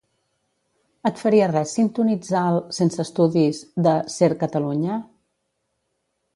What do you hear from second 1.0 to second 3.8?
Et faria res sintonitzar el "Sense estudis"